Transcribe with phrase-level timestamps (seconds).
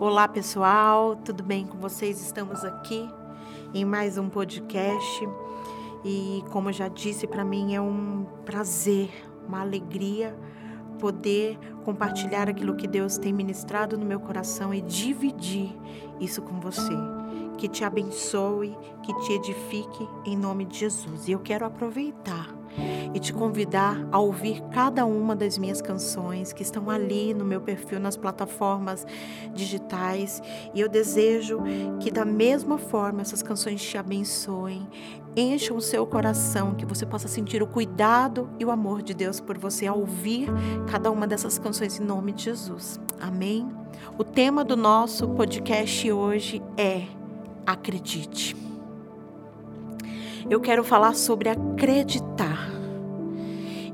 [0.00, 2.20] Olá pessoal, tudo bem com vocês?
[2.20, 3.08] Estamos aqui
[3.72, 5.28] em mais um podcast
[6.04, 9.10] e, como já disse, para mim é um prazer,
[9.46, 10.36] uma alegria
[10.98, 15.76] poder compartilhar aquilo que Deus tem ministrado no meu coração e dividir
[16.20, 16.94] isso com você.
[17.56, 21.28] Que te abençoe, que te edifique em nome de Jesus.
[21.28, 22.61] E eu quero aproveitar
[23.14, 27.60] e te convidar a ouvir cada uma das minhas canções que estão ali no meu
[27.60, 29.06] perfil nas plataformas
[29.54, 30.42] digitais.
[30.74, 31.60] E eu desejo
[32.00, 34.88] que, da mesma forma, essas canções te abençoem,
[35.36, 39.40] encham o seu coração, que você possa sentir o cuidado e o amor de Deus
[39.40, 40.48] por você ao ouvir
[40.90, 43.00] cada uma dessas canções em nome de Jesus.
[43.20, 43.68] Amém?
[44.18, 47.04] O tema do nosso podcast hoje é
[47.66, 48.71] Acredite.
[50.48, 52.70] Eu quero falar sobre acreditar.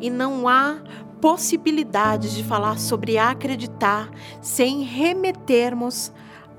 [0.00, 0.78] E não há
[1.20, 6.12] possibilidade de falar sobre acreditar sem remetermos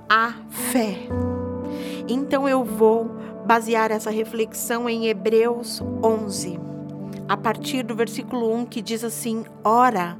[0.10, 1.08] à fé.
[2.08, 3.06] Então eu vou
[3.46, 6.60] basear essa reflexão em Hebreus 11,
[7.28, 10.18] a partir do versículo 1 que diz assim: Ora,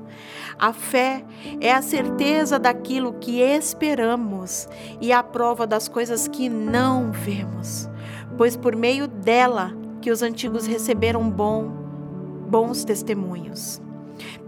[0.58, 1.24] a fé
[1.60, 4.68] é a certeza daquilo que esperamos
[5.02, 7.90] e a prova das coisas que não vemos,
[8.40, 11.70] pois por meio dela que os antigos receberam bom,
[12.50, 13.82] bons testemunhos.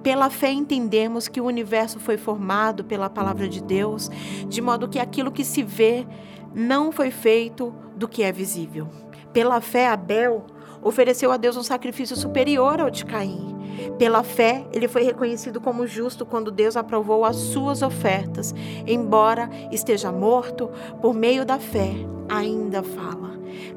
[0.02, 4.10] Pela fé entendemos que o universo foi formado pela palavra de Deus,
[4.48, 6.08] de modo que aquilo que se vê
[6.56, 8.88] não foi feito do que é visível.
[9.34, 10.46] Pela fé, Abel
[10.82, 13.58] ofereceu a Deus um sacrifício superior ao de Caim.
[14.00, 18.56] Pela fé, ele foi reconhecido como justo quando Deus aprovou as suas ofertas.
[18.88, 20.70] Embora esteja morto,
[21.02, 21.92] por meio da fé,
[22.30, 23.31] ainda fala.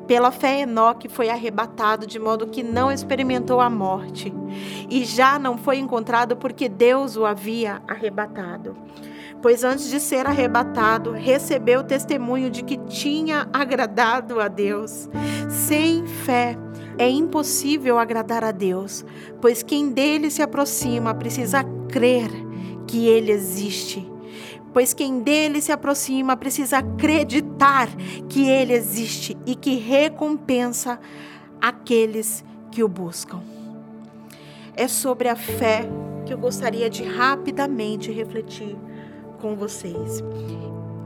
[0.07, 4.33] Pela fé, Enoque foi arrebatado de modo que não experimentou a morte,
[4.91, 8.77] e já não foi encontrado porque Deus o havia arrebatado
[9.45, 15.07] pois antes de ser arrebatado, recebeu testemunho de que tinha agradado a Deus.
[15.51, 16.57] Sem fé,
[16.97, 19.05] é impossível agradar a Deus,
[19.43, 22.31] pois quem dele se aproxima precisa crer
[22.87, 24.14] que ele existe.
[24.75, 27.89] Pois quem dele se aproxima precisa acreditar
[28.29, 30.99] que ele existe e que recompensa
[31.61, 33.41] aqueles que o buscam.
[34.77, 35.89] É sobre a fé
[36.27, 38.77] que eu gostaria de rapidamente refletir
[39.41, 40.25] com vocês.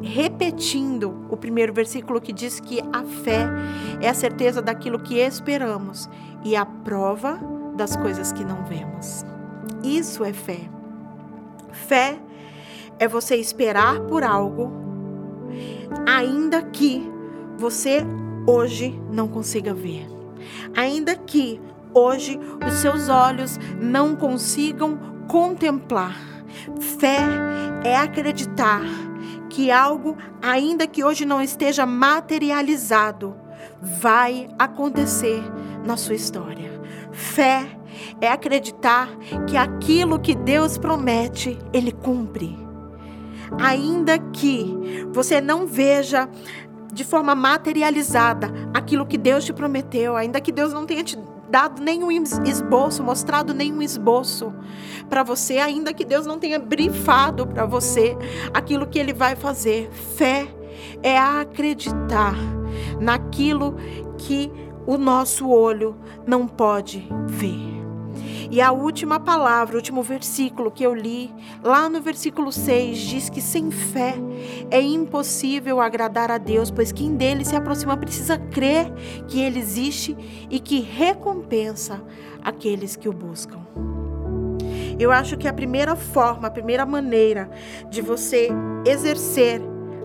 [0.01, 3.47] Repetindo o primeiro versículo que diz que a fé
[4.01, 6.09] é a certeza daquilo que esperamos
[6.43, 7.39] e a prova
[7.77, 9.27] das coisas que não vemos.
[9.85, 10.61] Isso é fé.
[11.71, 12.19] Fé
[12.99, 14.73] é você esperar por algo,
[16.07, 17.03] ainda que
[17.57, 18.03] você
[18.47, 20.07] hoje não consiga ver,
[20.77, 21.61] ainda que
[21.95, 24.99] hoje os seus olhos não consigam
[25.29, 26.39] contemplar
[26.81, 27.19] Fé
[27.85, 28.83] é acreditar
[29.49, 33.35] que algo, ainda que hoje não esteja materializado,
[33.81, 35.43] vai acontecer
[35.85, 36.81] na sua história.
[37.13, 37.67] Fé
[38.21, 39.09] é acreditar
[39.47, 42.68] que aquilo que Deus promete, Ele cumpre.
[43.61, 44.77] Ainda que
[45.13, 46.29] você não veja
[46.93, 51.83] de forma materializada aquilo que Deus te prometeu, ainda que Deus não tenha te dado
[51.83, 54.53] nenhum esboço, mostrado nenhum esboço
[55.09, 58.17] para você, ainda que Deus não tenha brifado para você
[58.53, 59.91] aquilo que Ele vai fazer.
[59.91, 60.47] Fé
[61.03, 62.35] é acreditar
[63.01, 63.77] naquilo
[64.19, 64.51] que
[64.87, 67.78] o nosso olho não pode ver.
[68.51, 73.29] E a última palavra, o último versículo que eu li, lá no versículo 6, diz
[73.31, 74.15] que sem fé
[74.71, 78.93] é impossível agradar a Deus, pois quem dele se aproxima precisa crer
[79.27, 80.17] que ele existe
[80.51, 82.03] e que recompensa
[82.43, 83.61] aqueles que o buscam.
[84.99, 87.49] Eu acho que a primeira forma, a primeira maneira
[87.89, 88.49] de você
[88.85, 89.61] exercer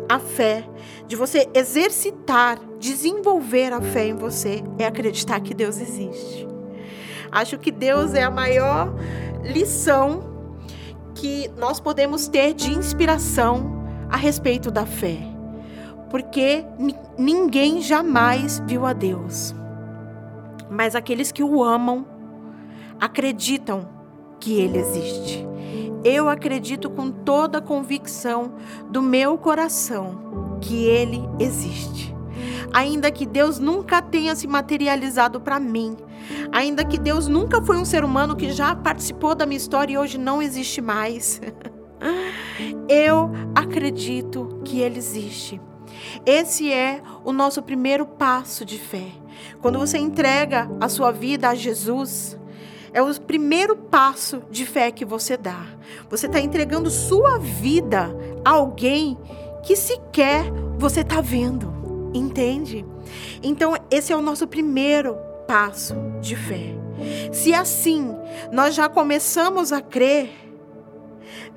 [0.08, 0.68] a fé,
[1.08, 6.53] de você exercitar, desenvolver a fé em você, é acreditar que Deus existe.
[7.34, 8.94] Acho que Deus é a maior
[9.44, 10.22] lição
[11.16, 15.18] que nós podemos ter de inspiração a respeito da fé.
[16.12, 16.64] Porque
[17.18, 19.56] ninguém jamais viu a Deus.
[20.70, 22.06] Mas aqueles que o amam
[23.02, 23.90] acreditam
[24.40, 25.44] que ele existe.
[26.04, 28.54] Eu acredito com toda a convicção
[28.92, 32.14] do meu coração que ele existe.
[32.72, 35.98] Ainda que Deus nunca tenha se materializado para mim,
[36.52, 39.98] Ainda que Deus nunca foi um ser humano que já participou da minha história e
[39.98, 41.42] hoje não existe mais.
[42.88, 45.60] Eu acredito que Ele existe.
[46.26, 49.08] Esse é o nosso primeiro passo de fé.
[49.62, 52.38] Quando você entrega a sua vida a Jesus,
[52.94, 55.66] é o primeiro passo de fé que você dá.
[56.10, 58.10] Você está entregando sua vida
[58.46, 59.18] a alguém
[59.64, 60.46] que sequer
[60.78, 61.74] você está vendo.
[62.14, 62.86] Entende?
[63.42, 65.18] Então, esse é o nosso primeiro
[65.48, 66.76] passo de fé.
[67.32, 68.16] Se assim
[68.52, 70.30] nós já começamos a crer,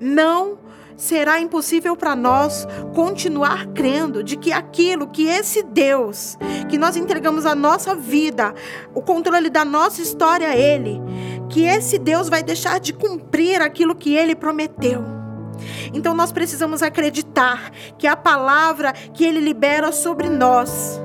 [0.01, 0.59] não
[0.97, 6.39] será impossível para nós continuar crendo de que aquilo que esse Deus,
[6.69, 8.55] que nós entregamos a nossa vida,
[8.95, 11.01] o controle da nossa história a Ele,
[11.51, 15.05] que esse Deus vai deixar de cumprir aquilo que Ele prometeu.
[15.93, 21.01] Então nós precisamos acreditar que a palavra que Ele libera sobre nós,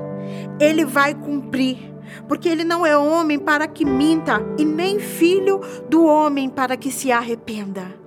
[0.58, 1.91] Ele vai cumprir
[2.28, 6.90] porque ele não é homem para que minta, e nem filho do homem para que
[6.90, 8.02] se arrependa.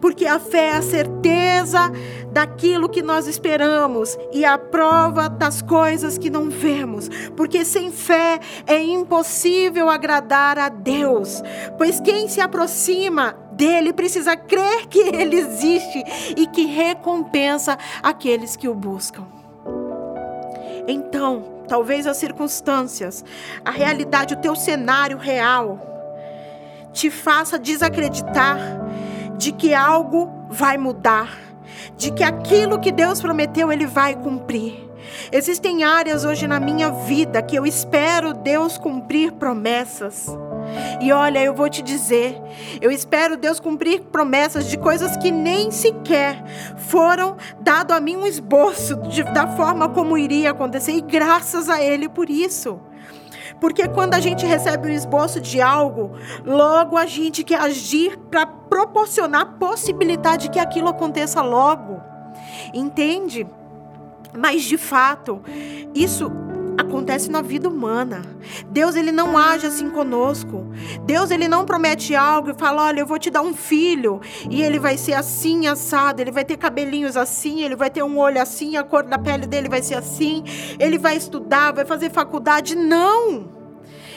[0.00, 1.90] Porque a fé é a certeza
[2.30, 7.08] daquilo que nós esperamos e a prova das coisas que não vemos.
[7.36, 11.42] Porque sem fé é impossível agradar a Deus.
[11.76, 16.04] Pois quem se aproxima dele precisa crer que ele existe
[16.36, 19.26] e que recompensa aqueles que o buscam.
[20.86, 23.24] Então, talvez as circunstâncias,
[23.64, 25.78] a realidade, o teu cenário real,
[26.92, 28.58] te faça desacreditar
[29.36, 31.38] de que algo vai mudar,
[31.96, 34.88] de que aquilo que Deus prometeu, Ele vai cumprir.
[35.30, 40.26] Existem áreas hoje na minha vida que eu espero Deus cumprir promessas
[41.00, 42.40] e olha, eu vou te dizer,
[42.80, 46.42] eu espero Deus cumprir promessas de coisas que nem sequer
[46.76, 51.82] foram dado a mim um esboço de, da forma como iria acontecer, e graças a
[51.82, 52.80] Ele por isso.
[53.60, 56.12] Porque quando a gente recebe um esboço de algo,
[56.44, 62.00] logo a gente quer agir para proporcionar a possibilidade de que aquilo aconteça logo.
[62.72, 63.46] Entende?
[64.36, 65.42] Mas de fato,
[65.94, 66.30] isso
[66.78, 68.22] acontece na vida humana.
[68.70, 70.66] Deus ele não age assim conosco.
[71.04, 74.62] Deus ele não promete algo e fala: "Olha, eu vou te dar um filho e
[74.62, 78.40] ele vai ser assim assado, ele vai ter cabelinhos assim, ele vai ter um olho
[78.40, 80.44] assim, a cor da pele dele vai ser assim,
[80.78, 82.76] ele vai estudar, vai fazer faculdade".
[82.76, 83.58] Não.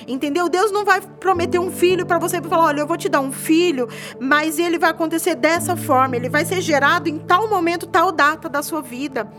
[0.08, 0.50] Entendeu?
[0.50, 3.22] Deus não vai prometer um filho para você e falar: olha, eu vou te dar
[3.22, 3.88] um filho,
[4.20, 8.48] mas ele vai acontecer dessa forma, ele vai ser gerado em tal momento, tal data
[8.48, 9.32] da sua vida.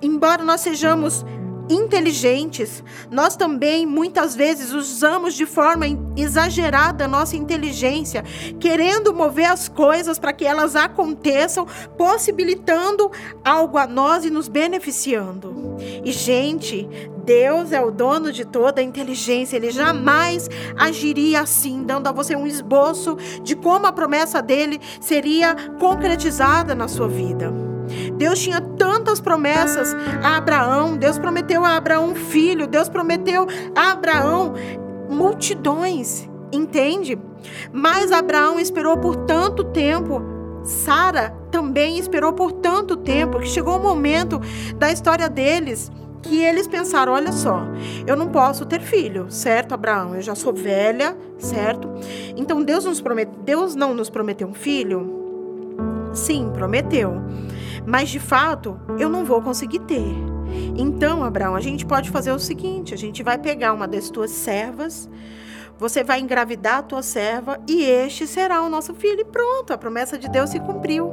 [0.00, 1.24] Embora nós sejamos
[1.68, 5.86] inteligentes, nós também muitas vezes usamos de forma
[6.16, 8.24] exagerada a nossa inteligência,
[8.58, 11.66] querendo mover as coisas para que elas aconteçam,
[11.96, 13.10] possibilitando
[13.44, 15.76] algo a nós e nos beneficiando.
[16.04, 16.88] E, gente,
[17.24, 22.34] Deus é o dono de toda a inteligência, ele jamais agiria assim, dando a você
[22.34, 27.67] um esboço de como a promessa dele seria concretizada na sua vida.
[28.14, 30.96] Deus tinha tantas promessas a Abraão.
[30.96, 32.66] Deus prometeu a Abraão um filho.
[32.66, 34.54] Deus prometeu a Abraão
[35.08, 36.28] multidões.
[36.52, 37.18] Entende?
[37.72, 40.22] Mas Abraão esperou por tanto tempo.
[40.64, 44.40] Sara também esperou por tanto tempo que chegou o um momento
[44.76, 45.90] da história deles
[46.22, 47.62] que eles pensaram: olha só,
[48.06, 50.14] eu não posso ter filho, certo, Abraão?
[50.14, 51.88] Eu já sou velha, certo?
[52.36, 55.14] Então Deus nos promete, Deus não nos prometeu um filho?
[56.12, 57.22] Sim, prometeu.
[57.88, 60.14] Mas de fato, eu não vou conseguir ter.
[60.76, 64.30] Então, Abraão, a gente pode fazer o seguinte: a gente vai pegar uma das tuas
[64.30, 65.08] servas,
[65.78, 69.20] você vai engravidar a tua serva e este será o nosso filho.
[69.20, 71.10] E pronto, a promessa de Deus se cumpriu.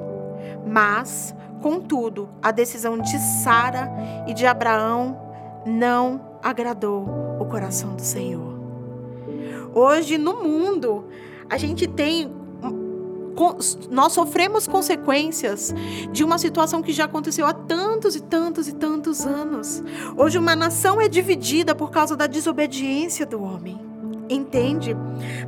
[0.67, 3.89] Mas, contudo, a decisão de Sara
[4.27, 5.17] e de Abraão
[5.65, 7.07] não agradou
[7.39, 8.53] o coração do Senhor.
[9.73, 11.07] Hoje no mundo,
[11.49, 12.44] a gente tem
[13.89, 15.73] nós sofremos consequências
[16.11, 19.83] de uma situação que já aconteceu há tantos e tantos e tantos anos.
[20.17, 23.84] Hoje uma nação é dividida por causa da desobediência do homem.
[24.29, 24.95] Entende?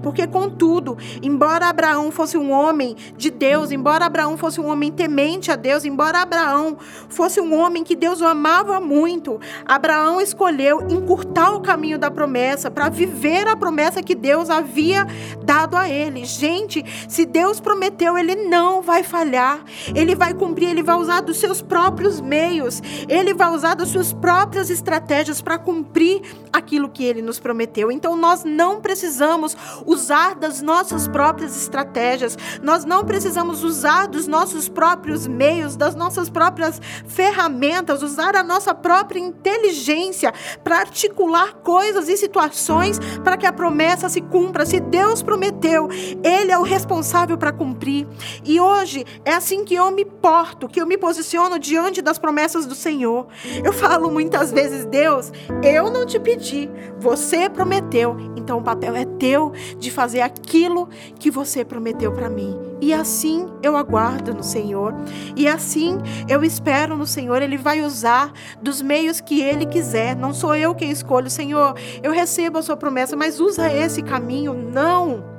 [0.02, 5.52] Porque, contudo, embora Abraão fosse um homem de Deus, embora Abraão fosse um homem temente
[5.52, 6.78] a Deus, embora Abraão
[7.10, 12.90] fosse um homem que Deus amava muito, Abraão escolheu encurtar o caminho da promessa para
[12.90, 15.08] viver a promessa que Deus havia
[15.44, 16.26] dado a ele.
[16.26, 19.64] Gente, se Deus prometeu, ele não vai falhar,
[19.96, 24.14] ele vai cumprir, ele vai usar dos seus próprios meios, ele vai usar das suas
[24.14, 27.92] próprias estratégias para cumprir aquilo que ele nos prometeu.
[27.92, 29.56] Então, nós não não precisamos
[29.86, 36.30] usar das nossas próprias estratégias, nós não precisamos usar dos nossos próprios meios, das nossas
[36.30, 40.34] próprias ferramentas, usar a nossa própria inteligência
[40.66, 44.66] para articular coisas e situações para que a promessa se cumpra.
[44.66, 45.88] Se Deus prometeu,
[46.22, 48.06] Ele é o responsável para cumprir.
[48.44, 52.66] E hoje é assim que eu me porto, que eu me posiciono diante das promessas
[52.66, 53.28] do Senhor.
[53.64, 55.32] Eu falo muitas vezes, Deus,
[55.64, 56.70] eu não te pedi,
[57.00, 62.58] você prometeu, então O papel é teu de fazer aquilo que você prometeu para mim.
[62.80, 64.94] E assim eu aguardo no Senhor.
[65.36, 65.98] E assim
[66.28, 67.42] eu espero no Senhor.
[67.42, 70.16] Ele vai usar dos meios que Ele quiser.
[70.16, 71.76] Não sou eu quem escolho, Senhor.
[72.02, 74.54] Eu recebo a sua promessa, mas usa esse caminho.
[74.54, 75.37] Não.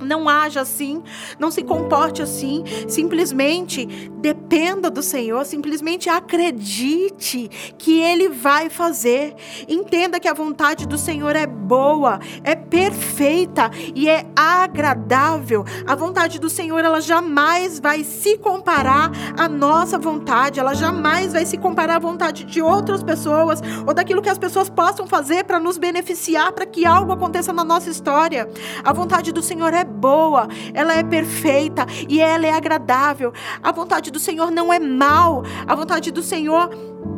[0.00, 1.02] Não haja assim,
[1.38, 3.86] não se comporte assim, simplesmente
[4.20, 7.48] dependa do Senhor, simplesmente acredite
[7.78, 9.34] que Ele vai fazer.
[9.66, 15.64] Entenda que a vontade do Senhor é boa, é perfeita e é agradável.
[15.86, 21.46] A vontade do Senhor, ela jamais vai se comparar à nossa vontade, ela jamais vai
[21.46, 25.58] se comparar à vontade de outras pessoas ou daquilo que as pessoas possam fazer para
[25.58, 28.48] nos beneficiar, para que algo aconteça na nossa história.
[28.84, 33.32] A vontade do Senhor é boa, ela é perfeita e ela é agradável.
[33.62, 36.70] A vontade do Senhor não é mal, a vontade do Senhor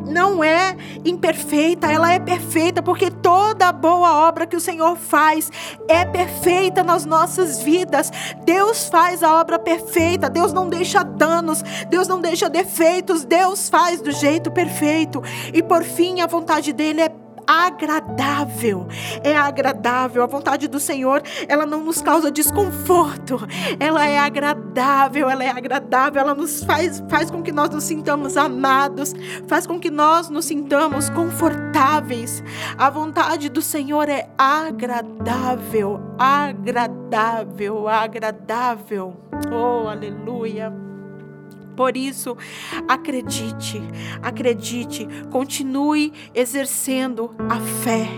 [0.06, 5.50] não é imperfeita, ela é perfeita, porque toda boa obra que o Senhor faz
[5.86, 8.10] é perfeita nas nossas vidas.
[8.44, 14.00] Deus faz a obra perfeita, Deus não deixa danos, Deus não deixa defeitos, Deus faz
[14.00, 15.22] do jeito perfeito.
[15.52, 18.86] E por fim, a vontade dele é agradável.
[19.24, 20.22] É agradável.
[20.22, 23.38] A vontade do Senhor, ela não nos causa desconforto.
[23.80, 28.36] Ela é agradável, ela é agradável, ela nos faz faz com que nós nos sintamos
[28.36, 29.14] amados,
[29.46, 32.42] faz com que nós nos sintamos confortáveis.
[32.76, 39.16] A vontade do Senhor é agradável, agradável, agradável.
[39.50, 40.87] Oh, aleluia.
[41.78, 42.36] Por isso,
[42.88, 43.80] acredite,
[44.20, 48.08] acredite, continue exercendo a fé.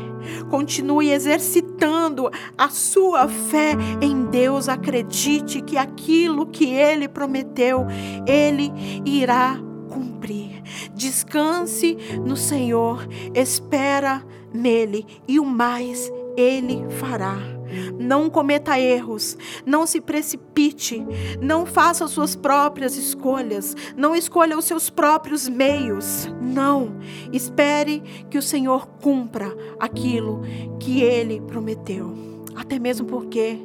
[0.49, 4.67] Continue exercitando a sua fé em Deus.
[4.67, 7.87] Acredite que aquilo que Ele prometeu,
[8.27, 8.73] Ele
[9.05, 10.63] irá cumprir.
[10.95, 14.25] Descanse no Senhor, espera
[14.55, 17.60] nele e o mais Ele fará.
[17.99, 21.05] Não cometa erros, não se precipite,
[21.41, 26.29] não faça suas próprias escolhas, não escolha os seus próprios meios.
[26.41, 26.99] Não,
[27.33, 28.01] espere
[28.31, 30.43] que o Senhor cumpra aquilo
[30.79, 32.15] que ele prometeu.
[32.55, 33.59] Até mesmo porque,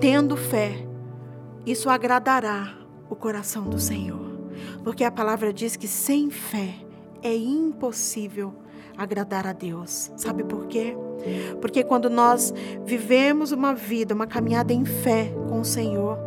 [0.00, 0.86] tendo fé,
[1.64, 2.76] isso agradará
[3.08, 4.26] o coração do Senhor.
[4.82, 6.74] Porque a palavra diz que sem fé
[7.22, 8.54] é impossível
[8.96, 10.10] agradar a Deus.
[10.16, 10.96] Sabe por quê?
[11.60, 12.52] Porque quando nós
[12.84, 16.18] vivemos uma vida, uma caminhada em fé com o Senhor,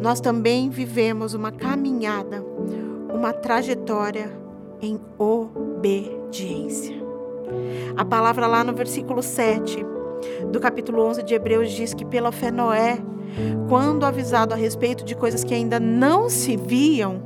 [0.00, 2.44] nós também vivemos uma caminhada,
[3.12, 4.30] uma trajetória
[4.80, 6.96] em obediência.
[7.96, 9.84] A palavra lá no versículo 7
[10.50, 12.98] do capítulo 11 de Hebreus diz que pela fé Noé,
[13.68, 17.22] quando avisado a respeito de coisas que ainda não se viam,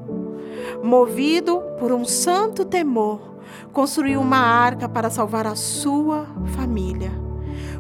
[0.83, 3.32] movido por um santo temor,
[3.73, 7.11] construiu uma arca para salvar a sua família.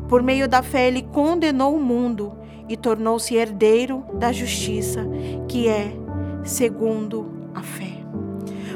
[0.08, 2.36] Por meio da fé, ele condenou o mundo
[2.68, 5.06] e tornou-se herdeiro da justiça,
[5.48, 5.96] que é
[6.44, 8.02] segundo a fé.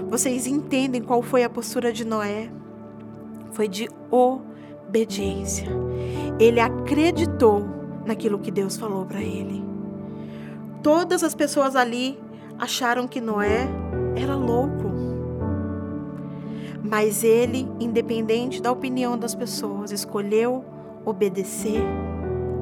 [0.09, 2.49] Vocês entendem qual foi a postura de Noé?
[3.53, 5.69] Foi de obediência.
[6.39, 7.65] Ele acreditou
[8.05, 9.65] naquilo que Deus falou para ele.
[10.83, 12.19] Todas as pessoas ali
[12.59, 13.69] acharam que Noé
[14.15, 14.86] era louco.
[16.83, 20.65] Mas ele, independente da opinião das pessoas, escolheu
[21.05, 21.83] obedecer,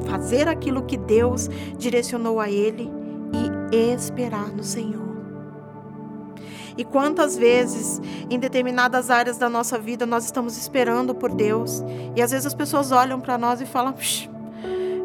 [0.07, 2.91] fazer aquilo que Deus direcionou a ele
[3.73, 5.15] e esperar no Senhor.
[6.77, 11.85] E quantas vezes, em determinadas áreas da nossa vida, nós estamos esperando por Deus,
[12.17, 13.95] e às vezes as pessoas olham para nós e falam: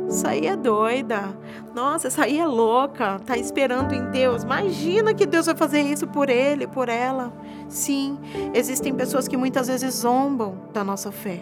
[0.10, 1.38] isso aí é doida.
[1.76, 3.20] Nossa, essa aí é louca.
[3.20, 4.42] Tá esperando em Deus.
[4.42, 7.32] Imagina que Deus vai fazer isso por ele, por ela.
[7.68, 8.18] Sim,
[8.54, 11.42] existem pessoas que muitas vezes zombam da nossa fé.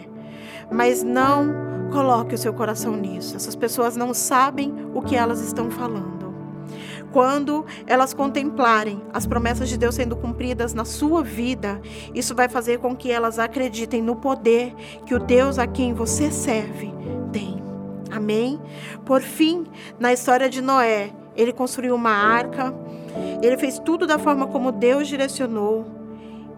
[0.70, 3.34] Mas não coloque o seu coração nisso.
[3.34, 6.18] Essas pessoas não sabem o que elas estão falando.
[7.10, 11.80] Quando elas contemplarem as promessas de Deus sendo cumpridas na sua vida,
[12.14, 14.74] isso vai fazer com que elas acreditem no poder
[15.06, 16.92] que o Deus a quem você serve.
[18.10, 18.60] Amém?
[19.04, 19.66] Por fim,
[19.98, 22.74] na história de Noé, ele construiu uma arca,
[23.42, 25.86] ele fez tudo da forma como Deus direcionou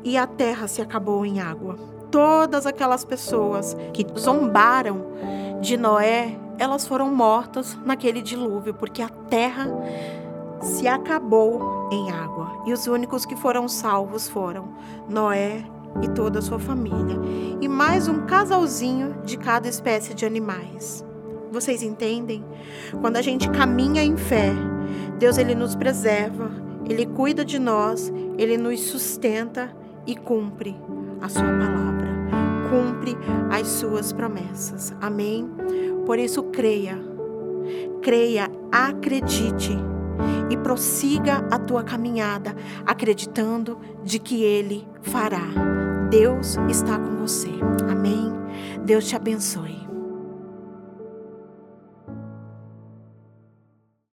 [0.03, 1.77] e a terra se acabou em água.
[2.11, 5.07] Todas aquelas pessoas que zombaram
[5.61, 9.69] de Noé, elas foram mortas naquele dilúvio, porque a terra
[10.61, 12.63] se acabou em água.
[12.67, 14.69] E os únicos que foram salvos foram
[15.09, 15.65] Noé
[16.03, 17.19] e toda a sua família,
[17.61, 21.05] e mais um casalzinho de cada espécie de animais.
[21.51, 22.45] Vocês entendem?
[23.01, 24.53] Quando a gente caminha em fé,
[25.19, 26.51] Deus ele nos preserva,
[26.89, 29.75] ele cuida de nós, ele nos sustenta
[30.07, 30.77] e cumpre
[31.21, 32.09] a sua palavra,
[32.71, 33.17] cumpre
[33.51, 34.95] as suas promessas.
[35.01, 35.49] Amém.
[36.07, 36.99] Por isso, creia,
[38.01, 39.77] creia, acredite
[40.51, 42.55] e prossiga a tua caminhada,
[42.87, 45.47] acreditando de que Ele fará.
[46.11, 47.51] Deus está com você.
[47.89, 48.33] Amém.
[48.85, 49.90] Deus te abençoe.